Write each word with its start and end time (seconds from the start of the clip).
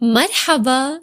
مرحبا 0.00 1.00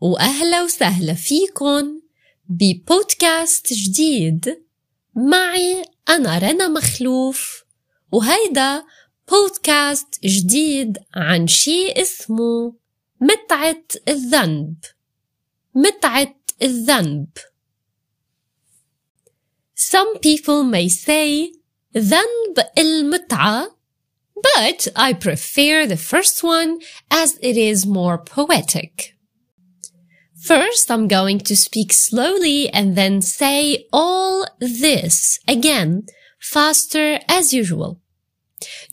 وأهلا 0.00 0.62
وسهلا 0.62 1.14
فيكن 1.14 2.00
ببودكاست 2.48 3.72
جديد. 3.72 4.64
معي 5.14 5.84
أنا 6.08 6.38
رنا 6.38 6.68
مخلوف 6.68 7.64
وهيدا 8.12 8.84
بودكاست 9.28 10.20
جديد 10.24 10.98
عن 11.14 11.46
شي 11.46 11.92
اسمه 11.92 12.74
متعة 13.20 13.84
الذنب. 14.08 14.74
متعة 15.74 16.34
الذنب. 16.62 17.28
Some 19.76 20.18
people 20.18 20.64
may 20.64 20.88
say 20.88 21.58
ذنب 21.96 22.66
المتعة 22.78 23.77
but 24.55 24.87
I 24.95 25.13
prefer 25.13 25.85
the 25.85 25.97
first 25.97 26.43
one 26.43 26.79
as 27.09 27.37
it 27.41 27.57
is 27.57 27.85
more 27.85 28.17
poetic. 28.17 29.15
First, 30.41 30.91
I'm 30.91 31.07
going 31.07 31.39
to 31.39 31.55
speak 31.55 31.93
slowly 31.93 32.69
and 32.69 32.97
then 32.97 33.21
say 33.21 33.85
all 33.93 34.45
this 34.59 35.39
again, 35.47 36.03
faster 36.39 37.19
as 37.29 37.53
usual. 37.53 38.01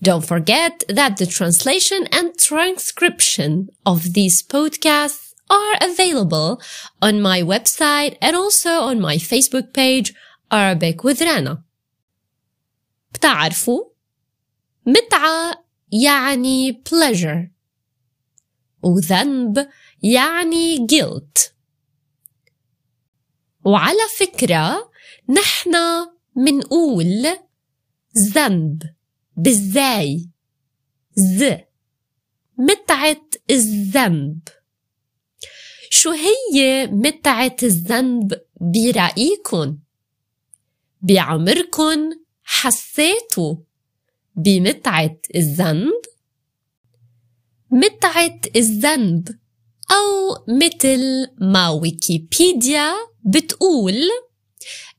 Don't 0.03 0.25
forget 0.25 0.85
that 0.89 1.17
the 1.17 1.27
translation 1.27 2.07
and 2.13 2.39
transcription 2.39 3.69
of 3.85 4.15
these 4.15 4.43
podcasts 4.43 5.33
are 5.49 5.77
available 5.81 6.61
on 7.03 7.21
my 7.21 7.43
website 7.43 8.17
and 8.23 8.37
also 8.37 8.71
on 8.71 9.01
my 9.01 9.17
Facebook 9.17 9.75
page 9.75 10.15
Arabic 10.51 11.03
with 11.03 11.21
Rana. 11.21 11.65
بتعرفوا 13.13 13.91
متعة 14.86 15.66
يعني 16.04 16.84
pleasure. 16.90 17.50
وذنب 18.84 19.70
يعني 20.04 20.78
guilt. 20.78 21.52
وعلى 23.66 24.08
فكرة 24.18 24.92
نحن 25.30 25.76
منقول 26.36 27.26
ذنب 28.18 28.84
بالزاي 29.38 30.30
ز 31.16 31.44
متعة 32.58 33.22
الذنب. 33.50 34.40
شو 35.90 36.12
هي 36.12 36.88
متعة 36.88 37.56
الذنب 37.64 38.42
برأيكن؟ 38.62 39.78
بعمركن 41.02 42.20
حسيتوا 42.44 43.56
بمتعة 44.36 45.18
الذنب؟ 45.36 46.02
متعة 47.72 48.40
الذنب. 48.56 49.28
أو 49.92 50.46
مثل 50.48 51.28
ما 51.42 51.70
ويكيبيديا 51.70 52.94
بتقول 53.26 53.96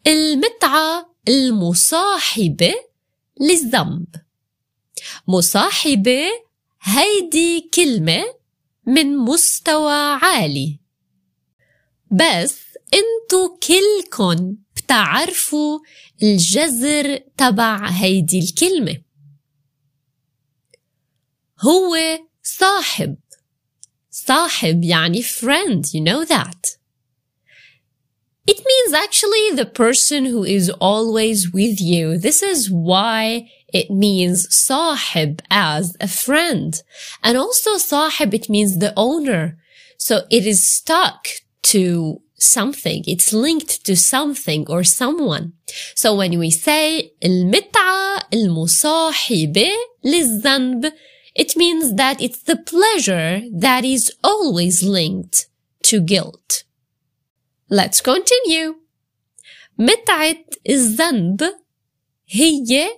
المتعة 0.07 1.15
المصاحبة 1.29 2.75
للذنب. 3.41 4.07
مصاحبة 5.29 6.25
هيدي 6.83 7.71
كلمة 7.75 8.25
من 8.87 9.17
مستوى 9.17 10.19
عالي. 10.23 10.81
بس 12.11 12.59
انتو 12.95 13.57
كلكن 13.57 14.57
بتعرفوا 14.77 15.79
الجذر 16.23 17.17
تبع 17.37 17.89
هيدي 17.89 18.39
الكلمة. 18.39 19.06
هو 21.60 21.96
صاحب 22.44 23.18
صاحب 24.12 24.84
يعني 24.84 25.24
friend 25.24 25.86
you 25.94 26.02
know 26.02 26.26
that 26.26 26.78
It 28.48 28.58
means 28.58 28.94
actually 28.94 29.52
the 29.52 29.68
person 29.68 30.26
who 30.26 30.44
is 30.44 30.70
always 30.72 31.52
with 31.54 31.80
you. 31.80 32.18
This 32.18 32.42
is 32.42 32.72
why 32.72 33.48
it 33.72 33.92
means 33.92 34.48
صاحب 34.48 35.42
as 35.52 35.96
a 36.02 36.08
friend. 36.08 36.82
And 37.24 37.38
also 37.38 37.78
صاحب, 37.78 38.34
it 38.34 38.50
means 38.50 38.80
the 38.80 38.94
owner. 38.98 39.58
So 39.98 40.26
it 40.32 40.48
is 40.48 40.68
stuck 40.68 41.28
to 41.64 42.22
something. 42.40 43.04
It's 43.06 43.32
linked 43.32 43.86
to 43.86 43.96
something 43.96 44.66
or 44.68 44.84
someone. 44.84 45.54
So 45.96 46.16
when 46.16 46.40
we 46.40 46.50
say 46.50 47.12
المتعة 47.24 48.24
المصاحبة 48.34 49.70
للذنب, 50.04 50.92
it 51.37 51.57
means 51.57 51.95
that 51.95 52.21
it's 52.21 52.43
the 52.43 52.57
pleasure 52.57 53.43
that 53.53 53.85
is 53.85 54.11
always 54.25 54.83
linked 54.83 55.49
to 55.83 56.01
guilt. 56.01 56.65
Let's 57.69 58.01
continue. 58.01 58.75
متعة 59.79 60.45
الذنب 60.69 61.55
هي 62.29 62.89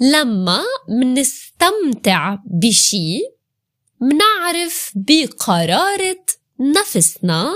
لما 0.00 0.64
منستمتع 0.88 2.38
بشي 2.44 3.20
منعرف 4.00 4.92
بقرارة 4.94 6.26
نفسنا 6.60 7.54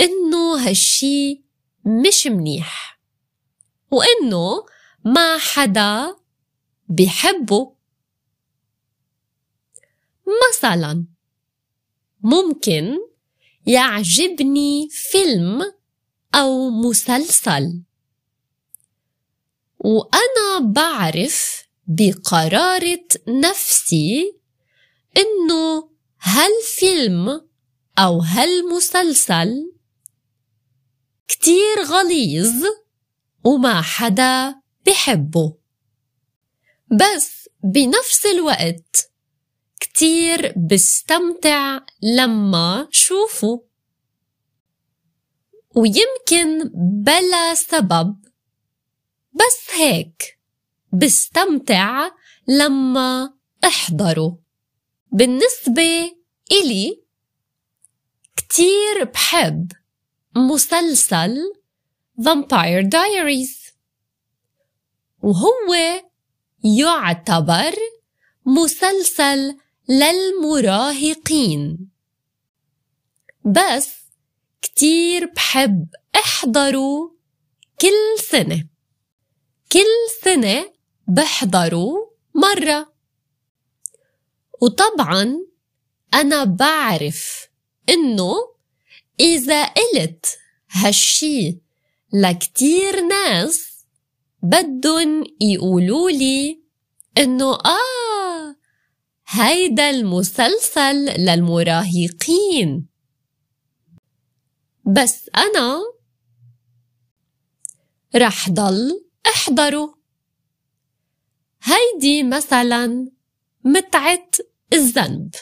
إنه 0.00 0.68
هالشي 0.68 1.42
مش 1.84 2.26
منيح 2.26 3.00
وإنه 3.90 4.66
ما 5.04 5.38
حدا 5.38 6.16
بحبه 6.88 7.72
مثلا 10.48 11.06
ممكن 12.22 12.98
يعجبني 13.66 14.88
فيلم 14.90 15.62
أو 16.34 16.70
مسلسل. 16.70 17.82
وأنا 19.78 20.72
بعرف 20.72 21.66
بقرارة 21.86 23.08
نفسي 23.28 24.38
إنه 25.16 25.90
هالفيلم 26.20 27.48
أو 27.98 28.20
هالمسلسل 28.20 29.72
كتير 31.28 31.82
غليظ 31.84 32.64
وما 33.44 33.82
حدا 33.82 34.54
بحبه. 34.86 35.56
بس 36.90 37.48
بنفس 37.64 38.26
الوقت 38.26 39.11
كتير 39.94 40.54
بستمتع 40.70 41.80
لما 42.02 42.88
شوفه. 42.90 43.64
ويمكن 45.76 46.70
بلا 47.04 47.54
سبب 47.54 48.16
بس 49.32 49.74
هيك 49.76 50.38
بستمتع 50.92 52.10
لما 52.48 53.34
أحضره. 53.64 54.38
بالنسبة 55.12 56.12
إلي 56.52 57.02
كتير 58.36 59.04
بحب 59.14 59.72
مسلسل 60.36 61.52
Vampire 62.20 62.84
Diaries. 62.84 63.72
وهو 65.22 65.74
يعتبر 66.64 67.74
مسلسل 68.46 69.58
للمراهقين. 69.88 71.88
بس 73.44 73.88
كتير 74.62 75.26
بحب 75.26 75.88
احضره 76.16 77.16
كل 77.80 78.22
سنة. 78.30 78.68
كل 79.72 80.22
سنة 80.24 80.72
بحضره 81.08 82.12
مرة. 82.34 82.92
وطبعا 84.62 85.46
أنا 86.14 86.44
بعرف 86.44 87.48
إنه 87.88 88.34
إذا 89.20 89.64
قلت 89.64 90.38
هالشي 90.70 91.58
لكتير 92.12 93.00
ناس 93.00 93.68
بدن 94.42 95.24
يقولولي 95.40 96.62
إنه 97.18 97.54
آه 97.54 97.91
هيدا 99.34 99.90
المسلسل 99.90 101.04
للمراهقين. 101.18 102.86
بس 104.84 105.30
أنا 105.36 105.80
رح 108.16 108.50
ضل 108.50 109.04
أحضره. 109.26 109.98
هيدي 111.62 112.22
مثلا 112.22 113.10
متعة 113.64 114.28
الذنب. 114.72 115.34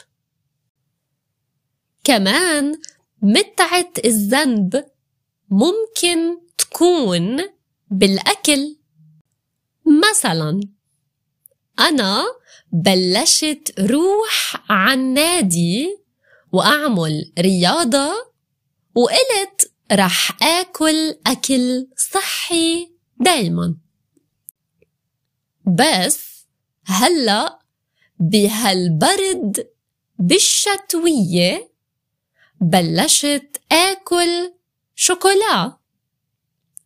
كمان 2.04 2.80
متعة 3.22 3.92
الذنب 4.04 4.84
ممكن 5.50 6.40
تكون 6.58 7.38
بالأكل. 7.90 8.76
مثلا 10.10 10.60
أنا 11.78 12.24
بلشت 12.72 13.74
روح 13.80 14.64
عن 14.68 15.14
نادي 15.14 15.98
وأعمل 16.52 17.32
رياضة 17.38 18.12
وقلت 18.94 19.72
رح 19.92 20.42
آكل 20.42 21.18
أكل 21.26 21.88
صحي 21.96 22.90
دايما. 23.20 23.76
بس 25.66 26.46
هلأ 26.84 27.58
بهالبرد 28.18 29.66
بالشتوية 30.18 31.70
بلشت 32.60 33.60
آكل 33.72 34.54
شوكولا 34.94 35.78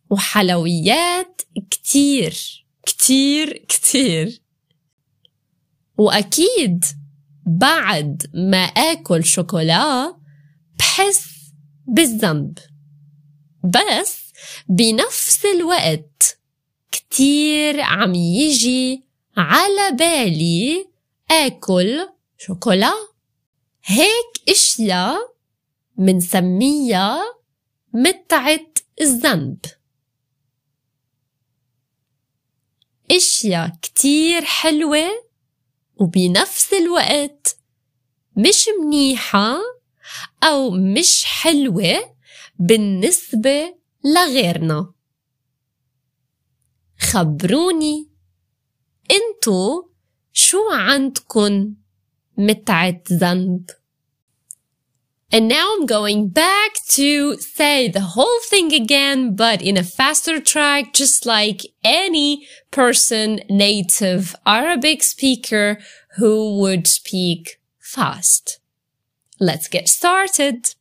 وحلويات 0.09 1.41
كتير 1.71 2.65
كتير 2.85 3.57
كتير. 3.57 4.44
وأكيد 5.97 6.85
بعد 7.45 8.31
ما 8.33 8.63
آكل 8.63 9.25
شوكولا 9.25 10.15
بحس 10.79 11.27
بالذنب. 11.87 12.57
بس 13.63 14.33
بنفس 14.69 15.45
الوقت 15.45 16.39
كتير 16.91 17.81
عم 17.81 18.13
يجي 18.15 19.03
على 19.37 19.91
بالي 19.91 20.89
آكل 21.31 22.09
شوكولا. 22.37 22.93
هيك 23.83 24.49
إشياء 24.49 25.35
منسميها 25.97 27.21
متعة 27.93 28.67
الذنب. 29.01 29.57
إشياء 33.11 33.71
كتير 33.81 34.45
حلوة 34.45 35.24
وبنفس 35.95 36.73
الوقت 36.73 37.57
مش 38.37 38.65
منيحة 38.81 39.57
أو 40.43 40.69
مش 40.69 41.25
حلوة 41.25 42.15
بالنسبة 42.59 43.75
لغيرنا. 44.05 44.93
خبروني 46.99 48.09
انتو 49.11 49.89
شو 50.33 50.57
عندكن 50.71 51.75
متعة 52.37 53.01
ذنب؟ 53.11 53.69
And 55.34 55.46
now 55.46 55.76
I'm 55.76 55.86
going 55.86 56.28
back 56.28 56.72
to 56.88 57.36
say 57.36 57.88
the 57.88 58.00
whole 58.00 58.40
thing 58.48 58.72
again, 58.72 59.36
but 59.36 59.62
in 59.62 59.76
a 59.76 59.84
faster 59.84 60.40
track, 60.40 60.92
just 60.92 61.24
like 61.24 61.60
any 61.84 62.48
person, 62.72 63.40
native 63.48 64.34
Arabic 64.44 65.04
speaker 65.04 65.78
who 66.16 66.58
would 66.58 66.88
speak 66.88 67.60
fast. 67.78 68.58
Let's 69.38 69.68
get 69.68 69.88
started. 69.88 70.74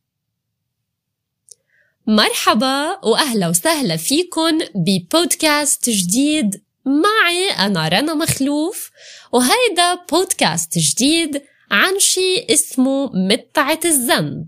مرحبا 2.07 2.99
وأهلا 3.03 3.47
وسهلا 3.47 3.97
فيكن 3.97 4.59
ببودكاست 4.75 5.89
جديد 5.89 6.63
معي 6.85 7.49
أنا 7.49 7.87
رنا 7.87 8.13
مخلوف 8.13 8.91
وهيدا 9.31 9.95
بودكاست 10.11 10.77
جديد 10.77 11.41
عن 11.70 11.98
شي 11.98 12.46
اسمه 12.50 13.10
متعة 13.14 13.80
الذنب 13.84 14.46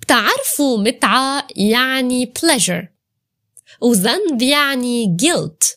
بتعرفوا 0.00 0.78
متعة 0.78 1.46
يعني 1.56 2.32
pleasure 2.38 2.86
وذنب 3.80 4.42
يعني 4.42 5.16
guilt 5.22 5.76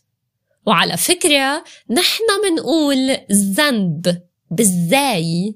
وعلى 0.66 0.98
فكرة 0.98 1.64
نحن 1.90 2.24
منقول 2.46 3.18
ذنب 3.32 4.22
بالزاي 4.52 5.56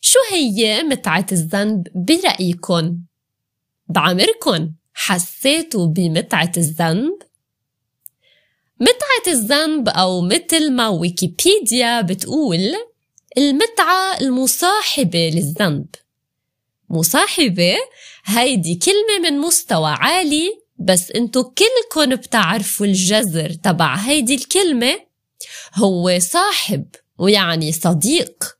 شو 0.00 0.18
هي 0.30 0.82
متعة 0.82 1.26
الذنب 1.32 1.86
برأيكن؟ 1.94 2.98
بعمركن 3.88 4.72
حسيتوا 4.94 5.86
بمتعة 5.86 6.52
الذنب؟ 6.56 7.18
متعة 8.80 9.32
الذنب 9.32 9.88
أو 9.88 10.20
مثل 10.20 10.72
ما 10.72 10.88
ويكيبيديا 10.88 12.00
بتقول 12.00 12.74
المتعة 13.38 14.20
المصاحبة 14.20 15.30
للذنب. 15.34 15.86
مصاحبة 16.90 17.76
هيدي 18.24 18.74
كلمة 18.74 19.30
من 19.30 19.38
مستوى 19.38 19.90
عالي 19.90 20.60
بس 20.78 21.10
انتو 21.10 21.44
كلكن 21.44 22.16
بتعرفوا 22.16 22.86
الجذر 22.86 23.52
تبع 23.52 23.94
هيدي 23.94 24.34
الكلمة. 24.34 25.00
هو 25.74 26.18
صاحب 26.18 26.86
ويعني 27.18 27.72
صديق. 27.72 28.58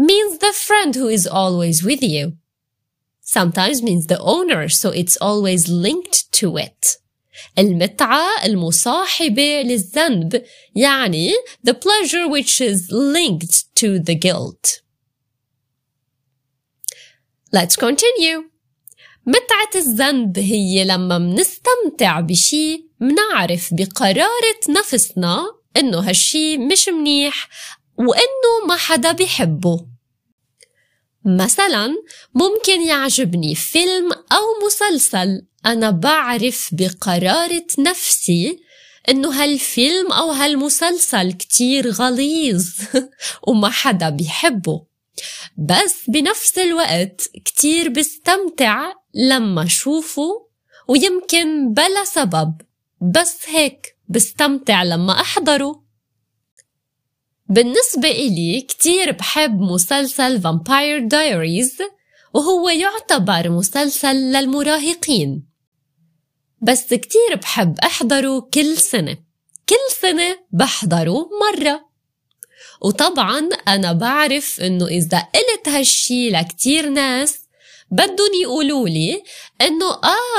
Means 0.00 0.38
the 0.38 0.52
friend 0.52 0.94
who 0.96 1.08
is 1.08 1.26
always 1.26 1.84
with 1.84 2.02
you. 2.02 2.32
Sometimes 3.20 3.82
means 3.82 4.06
the 4.06 4.18
owner 4.18 4.68
so 4.68 4.90
it's 4.90 5.16
always 5.28 5.68
linked 5.68 6.32
to 6.32 6.56
it. 6.56 7.03
المتعة 7.58 8.44
المصاحبة 8.44 9.62
للذنب 9.62 10.42
يعني 10.74 11.32
the 11.68 11.72
pleasure 11.72 12.28
which 12.28 12.60
is 12.60 12.90
linked 12.90 13.54
to 13.80 13.98
the 13.98 14.14
guilt. 14.14 14.80
Let's 17.52 17.76
continue. 17.76 18.54
متعة 19.26 19.70
الذنب 19.74 20.38
هي 20.38 20.84
لما 20.84 21.18
منستمتع 21.18 22.20
بشي 22.20 22.88
منعرف 23.00 23.68
بقرارة 23.72 24.60
نفسنا 24.68 25.44
إنه 25.76 25.98
هالشي 25.98 26.58
مش 26.58 26.88
منيح 26.88 27.48
وإنه 27.96 28.66
ما 28.68 28.76
حدا 28.76 29.12
بيحبه 29.12 29.93
مثلا 31.24 31.94
ممكن 32.34 32.82
يعجبني 32.82 33.54
فيلم 33.54 34.12
أو 34.12 34.66
مسلسل. 34.66 35.42
أنا 35.66 35.90
بعرف 35.90 36.68
بقرارة 36.72 37.66
نفسي 37.78 38.58
إنه 39.08 39.42
هالفيلم 39.42 40.12
أو 40.12 40.30
هالمسلسل 40.30 41.32
كتير 41.32 41.90
غليظ 41.90 42.66
وما 43.48 43.70
حدا 43.70 44.08
بيحبه. 44.08 44.86
بس 45.58 45.94
بنفس 46.08 46.58
الوقت 46.58 47.30
كتير 47.44 47.88
بستمتع 47.88 48.92
لما 49.14 49.66
شوفه 49.68 50.48
ويمكن 50.88 51.72
بلا 51.72 52.04
سبب. 52.04 52.54
بس 53.00 53.36
هيك 53.46 53.96
بستمتع 54.08 54.82
لما 54.82 55.20
أحضره. 55.20 55.83
بالنسبة 57.54 58.08
إلي 58.10 58.60
كتير 58.60 59.10
بحب 59.10 59.60
مسلسل 59.60 60.42
Vampire 60.42 61.08
Diaries 61.08 61.82
وهو 62.34 62.68
يعتبر 62.68 63.50
مسلسل 63.50 64.16
للمراهقين. 64.16 65.46
بس 66.60 66.94
كتير 66.94 67.34
بحب 67.42 67.78
أحضره 67.78 68.40
كل 68.54 68.76
سنة. 68.76 69.16
كل 69.68 69.94
سنة 70.02 70.38
بحضره 70.52 71.28
مرة. 71.42 71.88
وطبعا 72.82 73.48
أنا 73.68 73.92
بعرف 73.92 74.60
إنه 74.60 74.86
إذا 74.86 75.18
قلت 75.18 75.68
هالشي 75.68 76.30
لكتير 76.30 76.88
ناس 76.88 77.38
بدهم 77.90 78.34
يقولوا 78.42 78.88
لي 78.88 79.22
إنه 79.60 79.90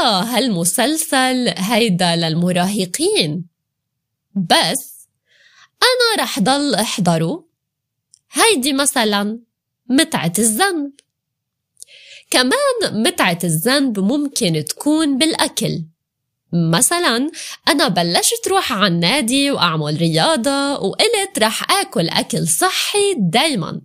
آه 0.02 0.22
هالمسلسل 0.22 1.54
هيدا 1.58 2.16
للمراهقين. 2.16 3.46
بس 4.36 4.95
أنا 5.86 6.24
رح 6.24 6.40
ضل 6.40 6.76
أحضره. 6.76 7.46
هيدي 8.32 8.74
مثلا 8.74 9.40
متعة 9.90 10.34
الذنب. 10.40 10.92
كمان 12.30 13.04
متعة 13.04 13.40
الذنب 13.44 14.00
ممكن 14.00 14.64
تكون 14.70 15.18
بالأكل. 15.18 15.86
مثلا 16.54 17.32
أنا 17.68 17.88
بلشت 17.88 18.48
روح 18.48 18.74
على 18.74 18.88
النادي 18.88 19.52
وأعمل 19.52 19.98
رياضة 19.98 20.74
وقلت 20.74 21.40
رح 21.40 21.72
آكل 21.72 22.10
أكل 22.10 22.48
صحي 22.48 23.16
دايما. 23.18 23.82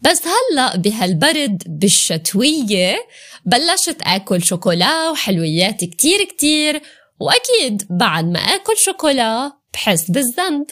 بس 0.00 0.22
هلأ 0.26 0.76
بهالبرد 0.76 1.62
بالشتوية 1.66 2.96
بلشت 3.44 3.96
آكل 4.02 4.42
شوكولا 4.42 5.10
وحلويات 5.10 5.84
كتير 5.84 6.24
كتير. 6.24 6.82
وأكيد 7.20 7.86
بعد 7.90 8.24
ما 8.24 8.38
آكل 8.38 8.76
شوكولا 8.76 9.57
بحس 9.72 10.10
بالذنب. 10.10 10.66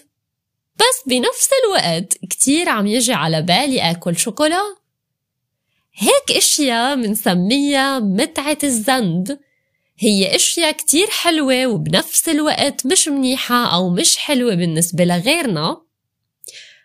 بس 0.77 1.03
بنفس 1.07 1.49
الوقت 1.65 2.19
كتير 2.31 2.69
عم 2.69 2.87
يجي 2.87 3.13
على 3.13 3.43
بالي 3.43 3.91
آكل 3.91 4.17
شوكولا. 4.17 4.77
هيك 5.95 6.37
إشياء 6.37 6.97
منسميها 6.97 7.99
متعة 7.99 8.59
الذنب. 8.65 9.39
هي 9.99 10.37
إشياء 10.37 10.73
كتير 10.73 11.07
حلوة 11.11 11.67
وبنفس 11.67 12.29
الوقت 12.29 12.87
مش 12.87 13.09
منيحة 13.09 13.75
أو 13.75 13.91
مش 13.91 14.17
حلوة 14.17 14.55
بالنسبة 14.55 15.05
لغيرنا. 15.05 15.83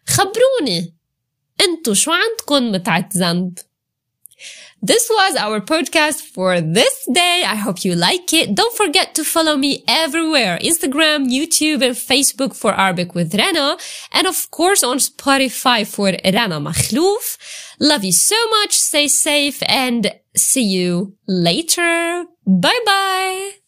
خبروني 0.08 0.96
انتو 1.62 1.94
شو 1.94 2.12
عندكن 2.12 2.72
متعة 2.72 3.10
ذنب؟ 3.18 3.58
This 4.84 5.12
was 5.14 5.36
our 5.36 5.62
podcast 5.62 6.22
for 6.22 6.60
this 6.60 7.08
day. 7.14 7.44
I 7.46 7.56
hope 7.56 7.86
you 7.86 7.94
like 7.94 8.34
it. 8.34 8.56
Don't 8.56 8.76
forget 8.76 9.14
to 9.14 9.24
follow 9.24 9.56
me 9.56 9.84
everywhere. 9.88 10.58
Instagram, 10.60 11.30
YouTube, 11.30 11.86
and 11.86 11.96
Facebook 11.96 12.56
for 12.56 12.74
Arabic 12.74 13.14
with 13.14 13.36
Rana. 13.36 13.78
And 14.12 14.26
of 14.26 14.50
course 14.50 14.82
on 14.84 14.98
Spotify 14.98 15.86
for 15.86 16.08
Rana 16.26 16.60
Makhlouf. 16.60 17.38
Love 17.80 18.04
you 18.04 18.12
so 18.12 18.36
much. 18.50 18.72
Stay 18.72 19.08
safe 19.08 19.62
and 19.68 20.16
see 20.36 20.64
you 20.64 21.16
later. 21.28 22.26
Bye 22.48 22.80
bye. 22.84 23.61